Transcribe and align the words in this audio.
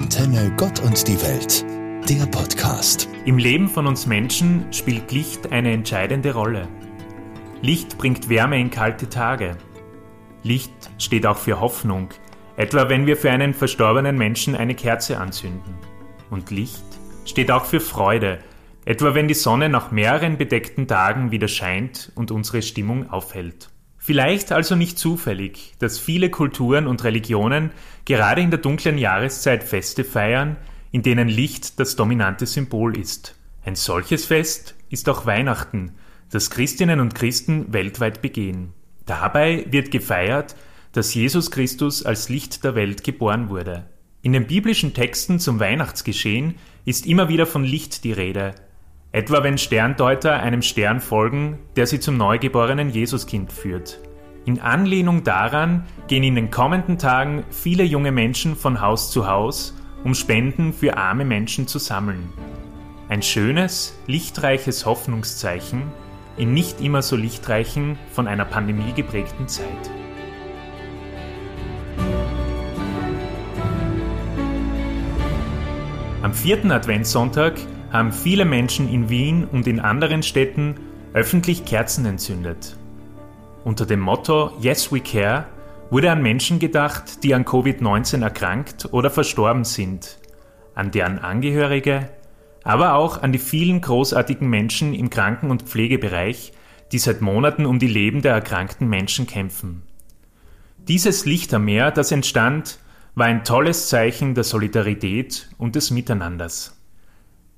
Antenne 0.00 0.54
Gott 0.56 0.80
und 0.80 1.08
die 1.08 1.20
Welt, 1.22 1.64
der 2.08 2.24
Podcast. 2.26 3.08
Im 3.24 3.36
Leben 3.36 3.66
von 3.66 3.88
uns 3.88 4.06
Menschen 4.06 4.72
spielt 4.72 5.10
Licht 5.10 5.50
eine 5.50 5.72
entscheidende 5.72 6.34
Rolle. 6.34 6.68
Licht 7.62 7.98
bringt 7.98 8.28
Wärme 8.28 8.60
in 8.60 8.70
kalte 8.70 9.08
Tage. 9.08 9.58
Licht 10.44 10.70
steht 10.98 11.26
auch 11.26 11.36
für 11.36 11.58
Hoffnung, 11.58 12.10
etwa 12.56 12.88
wenn 12.88 13.06
wir 13.06 13.16
für 13.16 13.32
einen 13.32 13.54
verstorbenen 13.54 14.16
Menschen 14.16 14.54
eine 14.54 14.76
Kerze 14.76 15.18
anzünden. 15.18 15.74
Und 16.30 16.52
Licht 16.52 16.84
steht 17.24 17.50
auch 17.50 17.64
für 17.64 17.80
Freude, 17.80 18.38
etwa 18.84 19.14
wenn 19.14 19.26
die 19.26 19.34
Sonne 19.34 19.68
nach 19.68 19.90
mehreren 19.90 20.38
bedeckten 20.38 20.86
Tagen 20.86 21.32
wieder 21.32 21.48
scheint 21.48 22.12
und 22.14 22.30
unsere 22.30 22.62
Stimmung 22.62 23.10
aufhält. 23.10 23.68
Vielleicht 24.08 24.52
also 24.52 24.74
nicht 24.74 24.98
zufällig, 24.98 25.74
dass 25.80 25.98
viele 25.98 26.30
Kulturen 26.30 26.86
und 26.86 27.04
Religionen 27.04 27.72
gerade 28.06 28.40
in 28.40 28.48
der 28.50 28.58
dunklen 28.58 28.96
Jahreszeit 28.96 29.62
Feste 29.62 30.02
feiern, 30.02 30.56
in 30.92 31.02
denen 31.02 31.28
Licht 31.28 31.78
das 31.78 31.94
dominante 31.94 32.46
Symbol 32.46 32.96
ist. 32.96 33.34
Ein 33.66 33.74
solches 33.74 34.24
Fest 34.24 34.76
ist 34.88 35.10
auch 35.10 35.26
Weihnachten, 35.26 35.92
das 36.30 36.48
Christinnen 36.48 37.00
und 37.00 37.14
Christen 37.14 37.70
weltweit 37.74 38.22
begehen. 38.22 38.72
Dabei 39.04 39.66
wird 39.68 39.90
gefeiert, 39.90 40.56
dass 40.92 41.12
Jesus 41.12 41.50
Christus 41.50 42.02
als 42.02 42.30
Licht 42.30 42.64
der 42.64 42.74
Welt 42.74 43.04
geboren 43.04 43.50
wurde. 43.50 43.90
In 44.22 44.32
den 44.32 44.46
biblischen 44.46 44.94
Texten 44.94 45.38
zum 45.38 45.60
Weihnachtsgeschehen 45.60 46.54
ist 46.86 47.04
immer 47.04 47.28
wieder 47.28 47.44
von 47.44 47.62
Licht 47.62 48.04
die 48.04 48.12
Rede, 48.12 48.54
Etwa 49.10 49.42
wenn 49.42 49.56
Sterndeuter 49.56 50.42
einem 50.42 50.60
Stern 50.60 51.00
folgen, 51.00 51.58
der 51.76 51.86
sie 51.86 51.98
zum 51.98 52.18
neugeborenen 52.18 52.90
Jesuskind 52.90 53.50
führt. 53.50 54.00
In 54.48 54.60
Anlehnung 54.60 55.24
daran 55.24 55.84
gehen 56.06 56.22
in 56.22 56.34
den 56.34 56.50
kommenden 56.50 56.96
Tagen 56.96 57.44
viele 57.50 57.84
junge 57.84 58.12
Menschen 58.12 58.56
von 58.56 58.80
Haus 58.80 59.10
zu 59.10 59.26
Haus, 59.28 59.76
um 60.04 60.14
Spenden 60.14 60.72
für 60.72 60.96
arme 60.96 61.26
Menschen 61.26 61.66
zu 61.66 61.78
sammeln. 61.78 62.32
Ein 63.10 63.20
schönes, 63.20 63.94
lichtreiches 64.06 64.86
Hoffnungszeichen 64.86 65.82
in 66.38 66.54
nicht 66.54 66.80
immer 66.80 67.02
so 67.02 67.14
lichtreichen, 67.14 67.98
von 68.10 68.26
einer 68.26 68.46
Pandemie 68.46 68.94
geprägten 68.96 69.48
Zeit. 69.48 69.66
Am 76.22 76.32
vierten 76.32 76.72
Adventssonntag 76.72 77.52
haben 77.92 78.12
viele 78.12 78.46
Menschen 78.46 78.90
in 78.90 79.10
Wien 79.10 79.44
und 79.44 79.66
in 79.66 79.78
anderen 79.78 80.22
Städten 80.22 80.76
öffentlich 81.12 81.66
Kerzen 81.66 82.06
entzündet. 82.06 82.77
Unter 83.64 83.86
dem 83.86 84.00
Motto 84.00 84.52
Yes 84.60 84.92
We 84.92 85.00
Care 85.00 85.46
wurde 85.90 86.10
an 86.10 86.22
Menschen 86.22 86.58
gedacht, 86.58 87.24
die 87.24 87.34
an 87.34 87.44
Covid-19 87.44 88.22
erkrankt 88.22 88.92
oder 88.92 89.10
verstorben 89.10 89.64
sind, 89.64 90.18
an 90.74 90.90
deren 90.90 91.18
Angehörige, 91.18 92.10
aber 92.62 92.94
auch 92.94 93.22
an 93.22 93.32
die 93.32 93.38
vielen 93.38 93.80
großartigen 93.80 94.48
Menschen 94.48 94.94
im 94.94 95.10
Kranken- 95.10 95.50
und 95.50 95.62
Pflegebereich, 95.62 96.52
die 96.92 96.98
seit 96.98 97.20
Monaten 97.20 97.66
um 97.66 97.78
die 97.78 97.88
Leben 97.88 98.22
der 98.22 98.32
erkrankten 98.32 98.88
Menschen 98.88 99.26
kämpfen. 99.26 99.82
Dieses 100.76 101.26
Lichtermeer, 101.26 101.90
das 101.90 102.12
entstand, 102.12 102.78
war 103.14 103.26
ein 103.26 103.44
tolles 103.44 103.88
Zeichen 103.88 104.34
der 104.34 104.44
Solidarität 104.44 105.50
und 105.58 105.74
des 105.74 105.90
Miteinanders. 105.90 106.80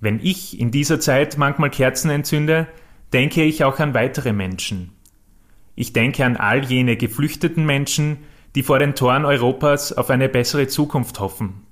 Wenn 0.00 0.20
ich 0.22 0.60
in 0.60 0.70
dieser 0.70 1.00
Zeit 1.00 1.38
manchmal 1.38 1.70
Kerzen 1.70 2.10
entzünde, 2.10 2.68
denke 3.12 3.42
ich 3.42 3.64
auch 3.64 3.78
an 3.78 3.94
weitere 3.94 4.32
Menschen. 4.32 4.95
Ich 5.76 5.92
denke 5.92 6.24
an 6.24 6.36
all 6.36 6.64
jene 6.64 6.96
geflüchteten 6.96 7.64
Menschen, 7.64 8.18
die 8.56 8.64
vor 8.64 8.80
den 8.80 8.96
Toren 8.96 9.24
Europas 9.24 9.92
auf 9.92 10.10
eine 10.10 10.28
bessere 10.28 10.66
Zukunft 10.66 11.20
hoffen. 11.20 11.62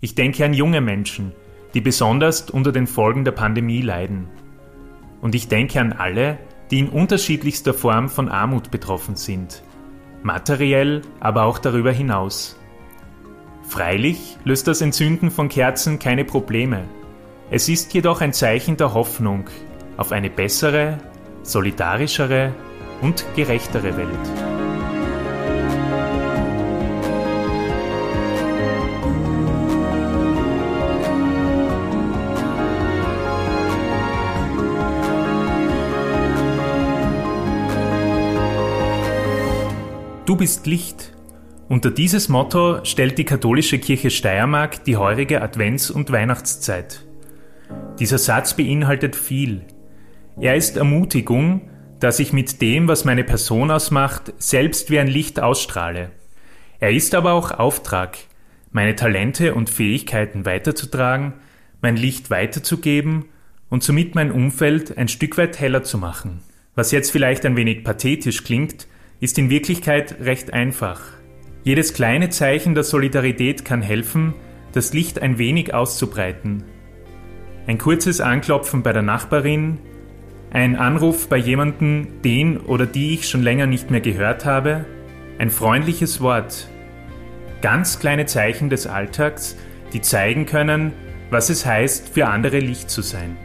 Ich 0.00 0.14
denke 0.14 0.44
an 0.44 0.54
junge 0.54 0.80
Menschen, 0.80 1.32
die 1.74 1.82
besonders 1.82 2.48
unter 2.48 2.72
den 2.72 2.86
Folgen 2.86 3.24
der 3.24 3.32
Pandemie 3.32 3.82
leiden. 3.82 4.28
Und 5.20 5.34
ich 5.34 5.48
denke 5.48 5.80
an 5.80 5.92
alle, 5.92 6.38
die 6.70 6.78
in 6.78 6.88
unterschiedlichster 6.88 7.74
Form 7.74 8.08
von 8.08 8.30
Armut 8.30 8.70
betroffen 8.70 9.16
sind, 9.16 9.62
materiell, 10.22 11.02
aber 11.20 11.42
auch 11.42 11.58
darüber 11.58 11.92
hinaus. 11.92 12.58
Freilich 13.64 14.38
löst 14.44 14.66
das 14.66 14.80
Entzünden 14.80 15.30
von 15.30 15.50
Kerzen 15.50 15.98
keine 15.98 16.24
Probleme, 16.24 16.84
es 17.50 17.70
ist 17.70 17.94
jedoch 17.94 18.20
ein 18.20 18.34
Zeichen 18.34 18.76
der 18.76 18.92
Hoffnung 18.92 19.48
auf 19.96 20.12
eine 20.12 20.28
bessere, 20.28 20.98
solidarischere 21.42 22.52
und 23.00 23.24
gerechtere 23.34 23.96
Welt. 23.96 24.58
Du 40.28 40.36
bist 40.36 40.66
Licht. 40.66 41.14
Unter 41.70 41.90
dieses 41.90 42.28
Motto 42.28 42.84
stellt 42.84 43.16
die 43.16 43.24
katholische 43.24 43.78
Kirche 43.78 44.10
Steiermark 44.10 44.84
die 44.84 44.98
heurige 44.98 45.42
Advents- 45.42 45.90
und 45.90 46.12
Weihnachtszeit. 46.12 47.06
Dieser 47.98 48.18
Satz 48.18 48.54
beinhaltet 48.54 49.16
viel. 49.16 49.62
Er 50.38 50.54
ist 50.54 50.76
Ermutigung, 50.76 51.70
dass 52.00 52.20
ich 52.20 52.32
mit 52.32 52.60
dem, 52.62 52.88
was 52.88 53.04
meine 53.04 53.24
Person 53.24 53.70
ausmacht, 53.70 54.32
selbst 54.38 54.90
wie 54.90 54.98
ein 54.98 55.08
Licht 55.08 55.40
ausstrahle. 55.40 56.10
Er 56.80 56.92
ist 56.92 57.14
aber 57.14 57.32
auch 57.32 57.50
Auftrag, 57.50 58.18
meine 58.70 58.94
Talente 58.94 59.54
und 59.54 59.70
Fähigkeiten 59.70 60.44
weiterzutragen, 60.44 61.34
mein 61.80 61.96
Licht 61.96 62.30
weiterzugeben 62.30 63.26
und 63.68 63.82
somit 63.82 64.14
mein 64.14 64.30
Umfeld 64.30 64.96
ein 64.96 65.08
Stück 65.08 65.38
weit 65.38 65.58
heller 65.58 65.82
zu 65.82 65.98
machen. 65.98 66.40
Was 66.74 66.92
jetzt 66.92 67.10
vielleicht 67.10 67.44
ein 67.44 67.56
wenig 67.56 67.82
pathetisch 67.82 68.44
klingt, 68.44 68.86
ist 69.20 69.38
in 69.38 69.50
Wirklichkeit 69.50 70.20
recht 70.20 70.52
einfach. 70.52 71.00
Jedes 71.64 71.92
kleine 71.92 72.28
Zeichen 72.28 72.74
der 72.74 72.84
Solidarität 72.84 73.64
kann 73.64 73.82
helfen, 73.82 74.34
das 74.72 74.92
Licht 74.92 75.20
ein 75.20 75.38
wenig 75.38 75.74
auszubreiten, 75.74 76.62
ein 77.66 77.78
kurzes 77.78 78.20
Anklopfen 78.20 78.82
bei 78.82 78.92
der 78.92 79.02
Nachbarin, 79.02 79.78
ein 80.50 80.76
Anruf 80.76 81.28
bei 81.28 81.36
jemandem, 81.36 82.22
den 82.22 82.58
oder 82.58 82.86
die 82.86 83.14
ich 83.14 83.28
schon 83.28 83.42
länger 83.42 83.66
nicht 83.66 83.90
mehr 83.90 84.00
gehört 84.00 84.44
habe, 84.44 84.86
ein 85.38 85.50
freundliches 85.50 86.20
Wort, 86.20 86.68
ganz 87.60 87.98
kleine 87.98 88.26
Zeichen 88.26 88.70
des 88.70 88.86
Alltags, 88.86 89.56
die 89.92 90.00
zeigen 90.00 90.46
können, 90.46 90.92
was 91.30 91.50
es 91.50 91.66
heißt, 91.66 92.08
für 92.08 92.26
andere 92.26 92.58
Licht 92.58 92.90
zu 92.90 93.02
sein. 93.02 93.36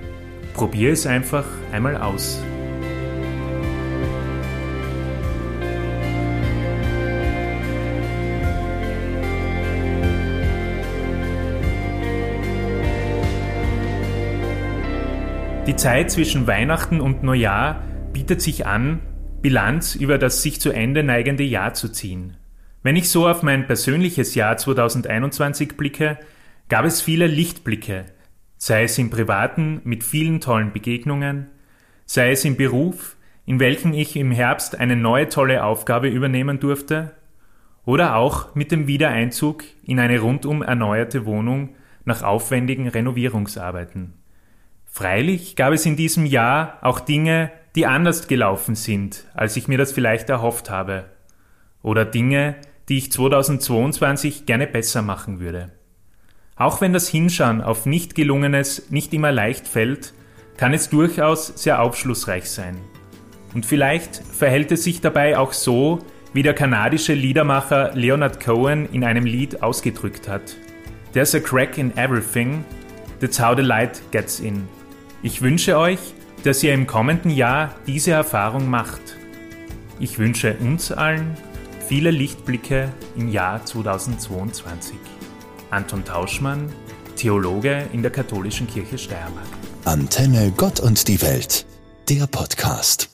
Probier 0.54 0.92
es 0.92 1.06
einfach 1.06 1.46
einmal 1.72 1.98
aus. 1.98 2.42
Die 15.66 15.78
Zeit 15.78 16.12
zwischen 16.12 16.46
Weihnachten 16.46 17.00
und 17.00 17.24
Neujahr 17.24 17.82
bietet 18.12 18.42
sich 18.42 18.68
an, 18.68 19.00
Bilanz 19.42 19.96
über 19.96 20.18
das 20.18 20.44
sich 20.44 20.60
zu 20.60 20.72
Ende 20.72 21.04
neigende 21.04 21.44
Jahr 21.44 21.74
zu 21.74 21.88
ziehen. 21.88 22.36
Wenn 22.82 22.98
ich 22.98 23.10
so 23.10 23.30
auf 23.30 23.44
mein 23.44 23.66
persönliches 23.66 24.36
Jahr 24.36 24.58
2021 24.58 25.78
blicke, 25.78 26.20
gab 26.68 26.84
es 26.84 27.02
viele 27.02 27.28
Lichtblicke, 27.28 28.08
sei 28.58 28.84
es 28.84 28.98
im 28.98 29.10
Privaten 29.10 29.80
mit 29.86 30.04
vielen 30.04 30.42
tollen 30.42 30.74
Begegnungen, 30.74 31.48
sei 32.06 32.32
es 32.32 32.44
im 32.44 32.58
Beruf, 32.58 33.16
in 33.46 33.62
welchem 33.62 33.94
ich 33.94 34.18
im 34.18 34.32
Herbst 34.32 34.78
eine 34.78 34.98
neue 34.98 35.30
tolle 35.30 35.64
Aufgabe 35.64 36.10
übernehmen 36.10 36.60
durfte, 36.60 37.14
oder 37.86 38.18
auch 38.18 38.54
mit 38.54 38.74
dem 38.74 38.88
Wiedereinzug 38.88 39.64
in 39.86 40.00
eine 40.02 40.20
rundum 40.20 40.62
erneuerte 40.62 41.26
Wohnung 41.26 41.76
nach 42.04 42.22
aufwendigen 42.22 42.90
Renovierungsarbeiten. 42.90 44.23
Freilich 44.96 45.56
gab 45.56 45.74
es 45.74 45.88
in 45.88 45.96
diesem 45.96 46.28
Jahr 46.28 46.78
auch 46.84 47.00
Dinge, 47.00 47.52
die 47.76 47.88
anders 47.88 48.28
gelaufen 48.28 48.76
sind, 48.76 49.26
als 49.34 49.58
ich 49.58 49.68
mir 49.68 49.80
das 49.80 49.92
vielleicht 49.92 50.30
erhofft 50.30 50.70
habe. 50.70 51.06
Oder 51.82 52.06
Dinge, 52.06 52.58
die 52.90 53.00
ich 53.00 53.12
2022 53.12 54.46
gerne 54.46 54.68
besser 54.68 55.02
machen 55.02 55.40
würde. 55.40 55.72
Auch 56.56 56.80
wenn 56.80 56.94
das 56.94 57.10
Hinschauen 57.10 57.64
auf 57.64 57.88
nicht 57.88 58.14
gelungenes 58.14 58.92
nicht 58.92 59.16
immer 59.16 59.32
leicht 59.32 59.68
fällt, 59.68 60.14
kann 60.58 60.76
es 60.76 60.92
durchaus 60.92 61.48
sehr 61.48 61.82
aufschlussreich 61.82 62.48
sein. 62.48 62.78
Und 63.56 63.66
vielleicht 63.66 64.18
verhält 64.18 64.72
es 64.72 64.84
sich 64.84 65.02
dabei 65.02 65.40
auch 65.40 65.54
so, 65.54 66.06
wie 66.34 66.44
der 66.44 66.54
kanadische 66.54 67.16
Liedermacher 67.16 67.96
Leonard 67.96 68.40
Cohen 68.40 68.88
in 68.92 69.04
einem 69.04 69.26
Lied 69.26 69.64
ausgedrückt 69.64 70.30
hat. 70.30 70.56
There's 71.14 71.34
a 71.34 71.40
crack 71.40 71.80
in 71.80 71.98
everything, 71.98 72.64
that's 73.20 73.42
how 73.42 73.56
the 73.56 73.64
light 73.64 74.00
gets 74.12 74.40
in. 74.40 74.68
Ich 75.26 75.42
wünsche 75.42 75.78
euch, 75.78 76.00
dass 76.44 76.62
ihr 76.64 76.74
im 76.74 76.86
kommenden 76.86 77.32
Jahr 77.32 77.76
diese 77.88 78.12
Erfahrung 78.12 78.70
macht. 78.70 79.02
Ich 79.98 80.20
wünsche 80.20 80.58
uns 80.58 80.92
allen 80.92 81.38
viele 81.88 82.12
Lichtblicke 82.12 82.92
im 83.16 83.30
Jahr 83.30 83.66
2022. 83.66 84.98
Anton 85.70 86.04
Tauschmann, 86.04 86.74
Theologe 87.16 87.88
in 87.94 88.02
der 88.02 88.12
Katholischen 88.12 88.68
Kirche 88.68 88.98
Steiermark. 88.98 89.48
Antenne 89.86 90.52
Gott 90.58 90.82
und 90.82 91.08
die 91.08 91.22
Welt, 91.22 91.66
der 92.10 92.28
Podcast. 92.28 93.13